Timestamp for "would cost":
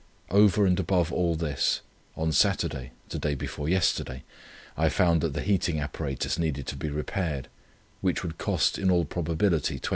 8.23-8.79